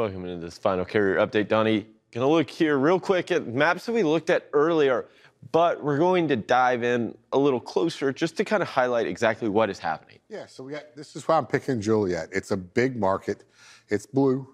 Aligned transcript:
Welcome 0.00 0.24
into 0.24 0.46
this 0.46 0.56
final 0.56 0.86
carrier 0.86 1.16
update, 1.16 1.48
Donny. 1.48 1.86
Gonna 2.10 2.26
look 2.26 2.48
here 2.48 2.78
real 2.78 2.98
quick 2.98 3.30
at 3.30 3.46
maps 3.46 3.84
that 3.84 3.92
we 3.92 4.02
looked 4.02 4.30
at 4.30 4.48
earlier, 4.54 5.04
but 5.52 5.84
we're 5.84 5.98
going 5.98 6.26
to 6.28 6.36
dive 6.36 6.82
in 6.82 7.14
a 7.34 7.38
little 7.38 7.60
closer 7.60 8.10
just 8.10 8.38
to 8.38 8.44
kind 8.46 8.62
of 8.62 8.68
highlight 8.70 9.06
exactly 9.06 9.50
what 9.50 9.68
is 9.68 9.78
happening. 9.78 10.18
Yeah, 10.30 10.46
so 10.46 10.64
we 10.64 10.72
got 10.72 10.96
this 10.96 11.16
is 11.16 11.28
why 11.28 11.36
I'm 11.36 11.44
picking 11.44 11.82
Joliet. 11.82 12.30
It's 12.32 12.50
a 12.50 12.56
big 12.56 12.96
market. 12.96 13.44
It's 13.90 14.06
blue, 14.06 14.48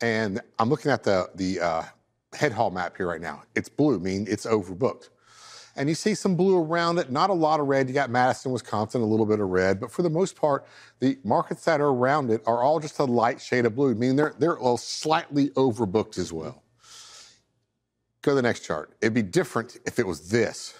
and 0.00 0.40
I'm 0.58 0.70
looking 0.70 0.90
at 0.90 1.02
the 1.02 1.28
the 1.34 1.60
uh, 1.60 1.82
head 2.32 2.52
haul 2.52 2.70
map 2.70 2.96
here 2.96 3.08
right 3.08 3.20
now. 3.20 3.42
It's 3.54 3.68
blue, 3.68 3.98
meaning 3.98 4.26
it's 4.26 4.46
overbooked. 4.46 5.10
And 5.76 5.88
you 5.88 5.94
see 5.94 6.14
some 6.14 6.36
blue 6.36 6.56
around 6.56 6.98
it, 6.98 7.10
not 7.10 7.28
a 7.28 7.34
lot 7.34 7.60
of 7.60 7.66
red. 7.66 7.88
You 7.88 7.94
got 7.94 8.10
Madison, 8.10 8.50
Wisconsin, 8.50 9.02
a 9.02 9.06
little 9.06 9.26
bit 9.26 9.40
of 9.40 9.48
red, 9.48 9.78
but 9.78 9.92
for 9.92 10.02
the 10.02 10.10
most 10.10 10.34
part, 10.34 10.66
the 11.00 11.18
markets 11.22 11.64
that 11.66 11.80
are 11.80 11.88
around 11.88 12.30
it 12.30 12.42
are 12.46 12.62
all 12.62 12.80
just 12.80 12.98
a 12.98 13.04
light 13.04 13.40
shade 13.40 13.66
of 13.66 13.76
blue, 13.76 13.94
meaning 13.94 14.16
they're 14.16 14.34
they're 14.38 14.58
all 14.58 14.78
slightly 14.78 15.50
overbooked 15.50 16.18
as 16.18 16.32
well. 16.32 16.62
Go 18.22 18.32
to 18.32 18.36
the 18.36 18.42
next 18.42 18.60
chart. 18.60 18.96
It'd 19.00 19.14
be 19.14 19.22
different 19.22 19.76
if 19.84 19.98
it 19.98 20.06
was 20.06 20.30
this. 20.30 20.74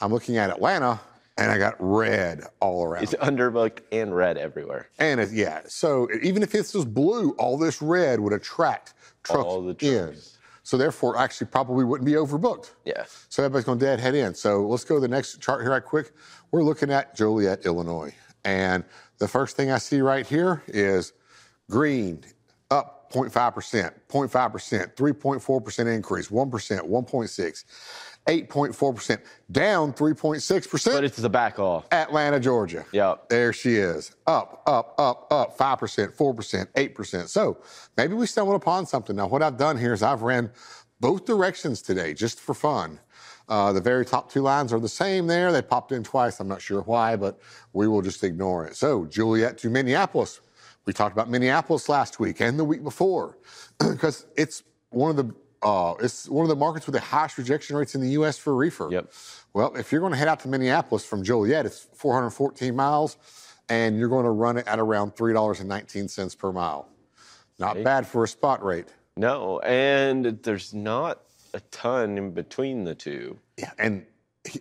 I'm 0.00 0.12
looking 0.12 0.36
at 0.36 0.50
Atlanta, 0.50 1.00
and 1.38 1.50
I 1.50 1.58
got 1.58 1.74
red 1.78 2.44
all 2.60 2.84
around. 2.84 3.02
It's 3.02 3.14
underbooked 3.14 3.80
and 3.90 4.14
red 4.14 4.36
everywhere. 4.36 4.88
And 4.98 5.20
it, 5.20 5.32
yeah, 5.32 5.62
so 5.66 6.08
even 6.22 6.42
if 6.42 6.52
this 6.52 6.74
was 6.74 6.84
blue, 6.84 7.30
all 7.32 7.56
this 7.56 7.80
red 7.82 8.20
would 8.20 8.32
attract 8.32 8.94
trucks 9.22 9.42
All 9.42 9.62
the 9.62 9.74
in. 9.80 10.16
So 10.66 10.76
therefore, 10.76 11.16
actually, 11.16 11.46
probably 11.46 11.84
wouldn't 11.84 12.06
be 12.06 12.14
overbooked. 12.14 12.72
Yeah. 12.84 13.04
So 13.28 13.44
everybody's 13.44 13.66
going 13.66 13.78
to 13.78 13.84
dead 13.84 14.00
head 14.00 14.16
in. 14.16 14.34
So 14.34 14.66
let's 14.66 14.82
go 14.82 14.96
to 14.96 15.00
the 15.00 15.06
next 15.06 15.40
chart 15.40 15.62
here 15.62 15.70
right 15.70 15.84
quick. 15.84 16.10
We're 16.50 16.64
looking 16.64 16.90
at 16.90 17.14
Joliet, 17.14 17.64
Illinois. 17.64 18.12
And 18.44 18.82
the 19.18 19.28
first 19.28 19.56
thing 19.56 19.70
I 19.70 19.78
see 19.78 20.00
right 20.00 20.26
here 20.26 20.64
is 20.66 21.12
green 21.70 22.24
up 22.68 22.95
0.5%, 23.10 23.92
0.5%, 24.08 24.94
3.4% 24.94 25.94
increase, 25.94 26.28
1%, 26.28 26.50
1.6, 26.50 27.64
8.4%, 28.26 29.18
down 29.50 29.92
3.6%. 29.92 30.92
But 30.92 31.04
it's 31.04 31.16
the 31.16 31.28
back 31.28 31.58
off. 31.58 31.86
Atlanta, 31.92 32.40
Georgia. 32.40 32.84
Yep. 32.92 33.28
There 33.28 33.52
she 33.52 33.76
is. 33.76 34.14
Up, 34.26 34.62
up, 34.66 34.94
up, 34.98 35.26
up, 35.30 35.56
5%, 35.56 36.16
4%, 36.16 36.66
8%. 36.66 37.28
So 37.28 37.58
maybe 37.96 38.14
we 38.14 38.26
stumbled 38.26 38.56
upon 38.56 38.86
something. 38.86 39.14
Now, 39.16 39.28
what 39.28 39.42
I've 39.42 39.56
done 39.56 39.78
here 39.78 39.92
is 39.92 40.02
I've 40.02 40.22
ran 40.22 40.50
both 41.00 41.24
directions 41.24 41.82
today 41.82 42.14
just 42.14 42.40
for 42.40 42.54
fun. 42.54 42.98
Uh, 43.48 43.72
the 43.72 43.80
very 43.80 44.04
top 44.04 44.30
two 44.30 44.42
lines 44.42 44.72
are 44.72 44.80
the 44.80 44.88
same 44.88 45.28
there. 45.28 45.52
They 45.52 45.62
popped 45.62 45.92
in 45.92 46.02
twice. 46.02 46.40
I'm 46.40 46.48
not 46.48 46.60
sure 46.60 46.82
why, 46.82 47.14
but 47.14 47.38
we 47.72 47.86
will 47.86 48.02
just 48.02 48.24
ignore 48.24 48.66
it. 48.66 48.74
So, 48.74 49.04
Joliet 49.04 49.56
to 49.58 49.70
Minneapolis. 49.70 50.40
We 50.86 50.92
talked 50.92 51.12
about 51.12 51.28
Minneapolis 51.28 51.88
last 51.88 52.20
week 52.20 52.40
and 52.40 52.58
the 52.58 52.64
week 52.64 52.84
before 52.84 53.36
because 53.78 54.26
it's 54.36 54.62
one 54.90 55.10
of 55.10 55.16
the 55.16 55.34
uh, 55.62 55.94
it's 56.00 56.28
one 56.28 56.44
of 56.44 56.48
the 56.48 56.56
markets 56.56 56.86
with 56.86 56.94
the 56.94 57.00
highest 57.00 57.38
rejection 57.38 57.76
rates 57.76 57.94
in 57.96 58.00
the 58.00 58.10
U.S. 58.10 58.38
for 58.38 58.54
reefer. 58.54 58.88
Yep. 58.90 59.12
Well, 59.52 59.74
if 59.74 59.90
you're 59.90 60.00
going 60.00 60.12
to 60.12 60.18
head 60.18 60.28
out 60.28 60.38
to 60.40 60.48
Minneapolis 60.48 61.04
from 61.04 61.24
Joliet, 61.24 61.66
it's 61.66 61.88
414 61.94 62.76
miles, 62.76 63.16
and 63.68 63.98
you're 63.98 64.08
going 64.08 64.26
to 64.26 64.30
run 64.30 64.58
it 64.58 64.68
at 64.68 64.78
around 64.78 65.16
$3.19 65.16 66.38
per 66.38 66.52
mile. 66.52 66.88
Not 67.58 67.82
bad 67.82 68.06
for 68.06 68.22
a 68.22 68.28
spot 68.28 68.62
rate. 68.62 68.92
No, 69.16 69.58
and 69.60 70.40
there's 70.42 70.74
not 70.74 71.22
a 71.54 71.60
ton 71.70 72.18
in 72.18 72.32
between 72.32 72.84
the 72.84 72.94
two. 72.94 73.38
Yeah, 73.56 73.70
and 73.78 74.04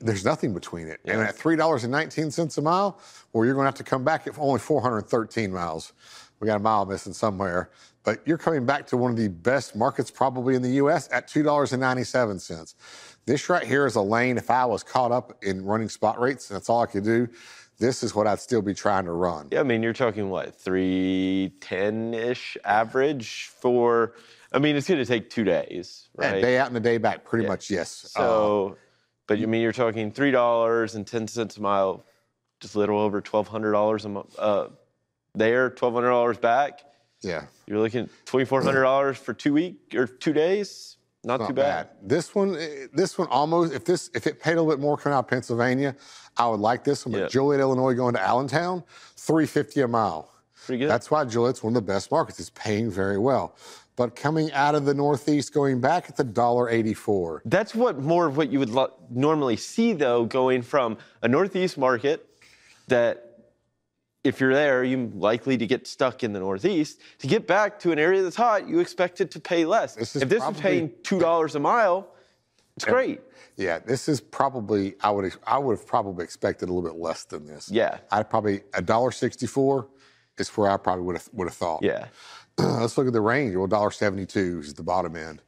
there's 0.01 0.25
nothing 0.25 0.53
between 0.53 0.87
it. 0.87 0.99
And 1.05 1.21
at 1.21 1.35
$3.19 1.35 2.57
a 2.57 2.61
mile, 2.61 2.99
well, 3.33 3.45
you're 3.45 3.53
going 3.53 3.65
to 3.65 3.67
have 3.67 3.75
to 3.75 3.83
come 3.83 4.03
back 4.03 4.27
at 4.27 4.37
only 4.37 4.59
413 4.59 5.51
miles. 5.51 5.93
We 6.39 6.47
got 6.47 6.57
a 6.57 6.59
mile 6.59 6.85
missing 6.85 7.13
somewhere. 7.13 7.69
But 8.03 8.19
you're 8.27 8.37
coming 8.37 8.67
back 8.67 8.85
to 8.87 8.97
one 8.97 9.09
of 9.11 9.17
the 9.17 9.29
best 9.29 9.75
markets 9.75 10.11
probably 10.11 10.53
in 10.55 10.61
the 10.61 10.73
U.S. 10.73 11.09
at 11.11 11.27
$2.97. 11.27 12.75
This 13.25 13.49
right 13.49 13.63
here 13.65 13.87
is 13.87 13.95
a 13.95 14.01
lane. 14.01 14.37
If 14.37 14.51
I 14.51 14.65
was 14.65 14.83
caught 14.83 15.11
up 15.11 15.37
in 15.43 15.65
running 15.65 15.89
spot 15.89 16.19
rates, 16.19 16.49
and 16.49 16.55
that's 16.55 16.69
all 16.69 16.81
I 16.83 16.85
could 16.85 17.03
do, 17.03 17.27
this 17.79 18.03
is 18.03 18.13
what 18.13 18.27
I'd 18.27 18.39
still 18.39 18.61
be 18.61 18.75
trying 18.75 19.05
to 19.05 19.11
run. 19.11 19.47
Yeah, 19.51 19.61
I 19.61 19.63
mean, 19.63 19.81
you're 19.81 19.91
talking 19.91 20.29
what, 20.29 20.55
310 20.55 22.13
ish 22.13 22.57
average 22.63 23.47
for, 23.59 24.13
I 24.51 24.59
mean, 24.59 24.75
it's 24.75 24.87
going 24.87 24.99
to 24.99 25.05
take 25.05 25.29
two 25.31 25.43
days, 25.43 26.07
Yeah, 26.19 26.31
right? 26.31 26.41
Day 26.41 26.57
out 26.59 26.67
and 26.67 26.77
a 26.77 26.81
day 26.81 26.97
back, 26.99 27.25
pretty 27.25 27.43
Yeah. 27.43 27.49
much, 27.49 27.69
yes. 27.71 28.05
Uh, 28.15 28.19
So, 28.19 28.77
but 29.27 29.37
you 29.39 29.47
mean, 29.47 29.61
you're 29.61 29.71
talking 29.71 30.11
$3.10 30.11 31.57
a 31.57 31.61
mile, 31.61 32.05
just 32.59 32.75
a 32.75 32.79
little 32.79 32.99
over 32.99 33.21
$1,200 33.21 34.05
a 34.05 34.09
month 34.09 34.35
uh, 34.39 34.67
there, 35.33 35.69
$1,200 35.69 36.39
back. 36.41 36.81
yeah. 37.21 37.45
You're 37.67 37.79
looking 37.79 38.01
at 38.01 38.09
$2,400 38.25 39.15
for 39.17 39.33
two 39.33 39.53
week 39.53 39.95
or 39.95 40.05
two 40.05 40.33
days. 40.33 40.97
Not, 41.23 41.39
Not 41.39 41.47
too 41.47 41.53
bad. 41.53 41.89
This 42.03 42.35
one, 42.35 42.55
eh, 42.55 42.85
this 42.93 43.17
one 43.17 43.27
almost. 43.29 43.73
If 43.73 43.83
this, 43.83 44.11
if 44.13 44.27
it 44.27 44.39
paid 44.39 44.53
a 44.53 44.61
little 44.61 44.69
bit 44.69 44.79
more 44.79 44.95
coming 44.95 45.15
out 45.15 45.23
of 45.23 45.27
Pennsylvania, 45.27 45.95
I 46.37 46.47
would 46.47 46.59
like 46.59 46.83
this 46.83 47.03
one. 47.03 47.13
But 47.13 47.21
Yeah. 47.21 47.27
Joliet, 47.29 47.59
Illinois, 47.61 47.95
going 47.95 48.13
to 48.13 48.21
Allentown, 48.21 48.83
three 49.17 49.47
fifty 49.47 49.81
a 49.81 49.87
mile. 49.87 50.29
Pretty 50.65 50.79
good. 50.79 50.89
That's 50.89 51.11
why 51.11 51.23
Joliet's 51.25 51.61
one 51.63 51.71
of 51.75 51.85
the 51.85 51.91
best 51.93 52.11
markets. 52.11 52.39
It's 52.39 52.49
paying 52.51 52.89
very 52.89 53.17
well. 53.17 53.55
But 53.95 54.15
coming 54.15 54.51
out 54.51 54.75
of 54.75 54.85
the 54.85 54.93
Northeast, 54.93 55.53
going 55.53 55.79
back, 55.79 56.09
at 56.09 56.17
the 56.17 56.23
dollar 56.23 56.69
eighty-four. 56.69 57.43
That's 57.45 57.73
what 57.73 57.99
more 57.99 58.25
of 58.25 58.35
what 58.35 58.51
you 58.51 58.59
would 58.59 58.69
lo- 58.71 58.93
normally 59.09 59.55
see, 59.57 59.93
though, 59.93 60.25
going 60.25 60.61
from 60.63 60.97
a 61.21 61.27
Northeast 61.27 61.77
market 61.77 62.27
that 62.87 63.21
if 64.23 64.39
you're 64.41 64.53
there, 64.53 64.83
you're 64.83 65.07
likely 65.13 65.55
to 65.57 65.67
get 65.67 65.87
stuck 65.87 66.23
in 66.23 66.33
the 66.33 66.39
Northeast. 66.39 66.99
To 67.19 67.27
get 67.27 67.45
back 67.47 67.79
to 67.79 67.91
an 67.91 67.99
area 67.99 68.21
that's 68.23 68.35
hot, 68.35 68.67
you 68.67 68.79
expect 68.79 69.21
it 69.21 69.31
to 69.31 69.39
pay 69.39 69.65
less. 69.65 69.95
This 69.95 70.15
is 70.15 70.23
if 70.23 70.29
this 70.29 70.39
was 70.41 70.59
probably- 70.59 70.61
paying 70.61 70.89
$2 71.03 71.55
a 71.55 71.59
mile, 71.59 72.07
it's 72.75 72.85
great. 72.85 73.21
Yeah, 73.55 73.79
this 73.79 74.09
is 74.09 74.19
probably. 74.19 74.95
I 75.01 75.09
would. 75.11 75.31
I 75.47 75.57
would 75.57 75.77
have 75.77 75.87
probably 75.87 76.25
expected 76.25 76.67
a 76.67 76.73
little 76.73 76.89
bit 76.89 76.99
less 76.99 77.23
than 77.23 77.45
this. 77.45 77.71
Yeah. 77.71 77.99
I'd 78.11 78.29
probably 78.29 78.63
a 78.73 78.81
dollar 78.81 79.11
sixty-four 79.11 79.87
is 80.37 80.49
where 80.49 80.69
I 80.69 80.77
probably 80.77 81.03
would 81.03 81.15
have 81.15 81.29
would 81.33 81.47
have 81.47 81.55
thought. 81.55 81.83
Yeah. 81.83 82.07
Let's 82.57 82.97
look 82.97 83.07
at 83.07 83.13
the 83.13 83.21
range. 83.21 83.55
Well, 83.55 83.67
dollar 83.67 83.91
seventy-two 83.91 84.59
is 84.63 84.73
the 84.73 84.83
bottom 84.83 85.15
end. 85.15 85.41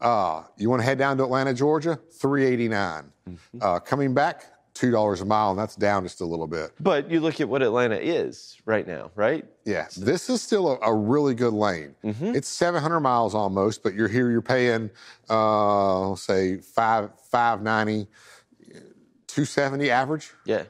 Uh, 0.00 0.42
you 0.56 0.68
want 0.68 0.80
to 0.80 0.86
head 0.86 0.98
down 0.98 1.16
to 1.18 1.24
Atlanta, 1.24 1.54
Georgia? 1.54 1.98
Three 2.12 2.44
eighty-nine. 2.44 3.04
Mm-hmm. 3.28 3.58
Uh, 3.60 3.78
coming 3.80 4.12
back, 4.14 4.44
two 4.74 4.90
dollars 4.90 5.20
a 5.20 5.24
mile, 5.24 5.50
and 5.50 5.58
that's 5.58 5.76
down 5.76 6.02
just 6.02 6.20
a 6.20 6.24
little 6.24 6.46
bit. 6.46 6.72
But 6.80 7.10
you 7.10 7.20
look 7.20 7.40
at 7.40 7.48
what 7.48 7.62
Atlanta 7.62 7.96
is 7.96 8.56
right 8.66 8.86
now, 8.86 9.10
right? 9.14 9.44
Yeah, 9.64 9.86
this 9.96 10.28
is 10.28 10.42
still 10.42 10.72
a, 10.72 10.90
a 10.90 10.94
really 10.94 11.34
good 11.34 11.52
lane. 11.52 11.94
Mm-hmm. 12.04 12.34
It's 12.34 12.48
seven 12.48 12.82
hundred 12.82 13.00
miles 13.00 13.34
almost, 13.34 13.82
but 13.82 13.94
you're 13.94 14.08
here. 14.08 14.30
You're 14.30 14.42
paying, 14.42 14.90
uh, 15.28 16.14
say 16.16 16.58
five 16.58 17.10
five 17.30 17.62
ninety, 17.62 18.08
two 19.26 19.44
seventy 19.44 19.90
average. 19.90 20.32
Yeah. 20.44 20.64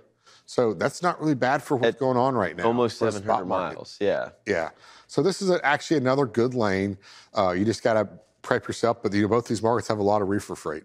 So 0.47 0.75
that's 0.75 1.03
not 1.03 1.21
really 1.21 1.35
bad 1.35 1.63
for 1.63 1.77
what's 1.77 1.95
At 1.95 1.99
going 1.99 2.17
on 2.17 2.35
right 2.35 2.57
now. 2.57 2.65
Almost 2.65 2.99
for 2.99 3.09
a 3.09 3.13
spot 3.13 3.23
700 3.23 3.45
miles. 3.47 3.97
Yeah. 4.01 4.31
Yeah. 4.47 4.71
So 5.07 5.23
this 5.23 5.41
is 5.41 5.51
a, 5.51 5.65
actually 5.65 5.97
another 5.99 6.27
good 6.27 6.55
lane. 6.55 6.99
Uh, 7.37 7.53
you 7.53 7.65
just 7.65 7.83
got 7.83 7.95
to 7.95 8.09
prep 8.43 8.67
yourself. 8.67 9.03
But 9.03 9.13
you 9.15 9.23
know, 9.23 9.29
both 9.29 9.47
these 9.47 9.63
markets 9.63 9.89
have 9.89 9.99
a 9.99 10.03
lot 10.03 10.23
of 10.23 10.29
reefer 10.29 10.55
freight. 10.55 10.85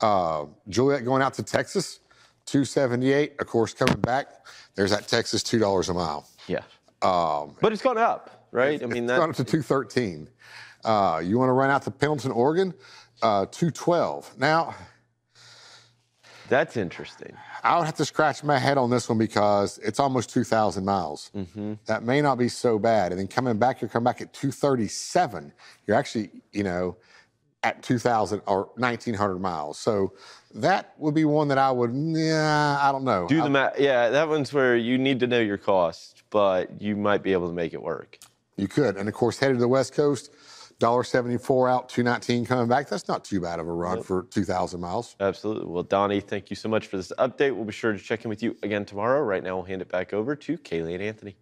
Uh, 0.00 0.46
Joliet 0.68 1.04
going 1.04 1.22
out 1.22 1.34
to 1.34 1.42
Texas, 1.42 2.00
278. 2.46 3.34
Of 3.38 3.46
course, 3.46 3.74
coming 3.74 4.00
back, 4.00 4.28
there's 4.74 4.90
that 4.90 5.08
Texas 5.08 5.42
$2 5.42 5.88
a 5.88 5.94
mile. 5.94 6.28
Yeah. 6.48 6.62
but 7.60 7.72
it's 7.72 7.82
gone 7.82 7.98
up, 7.98 8.48
right? 8.50 8.82
I 8.82 8.86
mean, 8.86 9.04
It's 9.04 9.12
gone 9.18 9.30
up 9.30 9.36
to 9.36 9.44
213. 9.44 10.28
Uh, 10.84 11.20
you 11.24 11.38
want 11.38 11.48
to 11.48 11.52
run 11.52 11.70
out 11.70 11.82
to 11.82 11.90
Pendleton, 11.90 12.30
Oregon, 12.30 12.72
uh, 13.22 13.46
212. 13.46 14.38
Now, 14.38 14.74
that's 16.48 16.76
interesting. 16.76 17.36
I 17.62 17.78
would 17.78 17.86
have 17.86 17.96
to 17.96 18.04
scratch 18.04 18.44
my 18.44 18.58
head 18.58 18.78
on 18.78 18.90
this 18.90 19.08
one 19.08 19.18
because 19.18 19.78
it's 19.78 19.98
almost 19.98 20.30
2,000 20.30 20.84
miles. 20.84 21.30
Mm-hmm. 21.34 21.74
That 21.86 22.02
may 22.04 22.20
not 22.20 22.38
be 22.38 22.48
so 22.48 22.78
bad. 22.78 23.12
And 23.12 23.20
then 23.20 23.28
coming 23.28 23.58
back, 23.58 23.80
you're 23.80 23.88
coming 23.88 24.04
back 24.04 24.20
at 24.20 24.32
237. 24.32 25.52
You're 25.86 25.96
actually, 25.96 26.30
you 26.52 26.62
know, 26.62 26.96
at 27.62 27.82
2,000 27.82 28.42
or 28.46 28.70
1,900 28.76 29.38
miles. 29.38 29.78
So 29.78 30.12
that 30.54 30.94
would 30.98 31.14
be 31.14 31.24
one 31.24 31.48
that 31.48 31.58
I 31.58 31.70
would, 31.70 31.92
yeah, 31.92 32.78
I 32.80 32.92
don't 32.92 33.04
know. 33.04 33.26
Do 33.26 33.42
the 33.42 33.50
math. 33.50 33.78
Yeah, 33.78 34.10
that 34.10 34.28
one's 34.28 34.52
where 34.52 34.76
you 34.76 34.98
need 34.98 35.20
to 35.20 35.26
know 35.26 35.40
your 35.40 35.58
cost, 35.58 36.22
but 36.30 36.80
you 36.80 36.96
might 36.96 37.22
be 37.22 37.32
able 37.32 37.48
to 37.48 37.54
make 37.54 37.74
it 37.74 37.82
work. 37.82 38.18
You 38.56 38.68
could. 38.68 38.96
And 38.96 39.08
of 39.08 39.14
course, 39.14 39.38
headed 39.38 39.56
to 39.56 39.60
the 39.60 39.68
West 39.68 39.94
Coast, 39.94 40.32
$1.74 40.80 41.70
out, 41.70 41.88
219 41.88 42.44
coming 42.44 42.68
back. 42.68 42.88
That's 42.88 43.08
not 43.08 43.24
too 43.24 43.40
bad 43.40 43.60
of 43.60 43.66
a 43.66 43.72
run 43.72 44.02
for 44.02 44.24
2,000 44.24 44.80
miles. 44.80 45.16
Absolutely. 45.20 45.66
Well, 45.66 45.82
Donny, 45.82 46.20
thank 46.20 46.50
you 46.50 46.56
so 46.56 46.68
much 46.68 46.86
for 46.86 46.96
this 46.96 47.12
update. 47.18 47.54
We'll 47.54 47.64
be 47.64 47.72
sure 47.72 47.92
to 47.92 47.98
check 47.98 48.24
in 48.24 48.28
with 48.28 48.42
you 48.42 48.56
again 48.62 48.84
tomorrow. 48.84 49.22
Right 49.22 49.42
now, 49.42 49.56
we'll 49.56 49.64
hand 49.64 49.82
it 49.82 49.88
back 49.88 50.12
over 50.12 50.36
to 50.36 50.58
Kaylee 50.58 50.94
and 50.94 51.02
Anthony. 51.02 51.36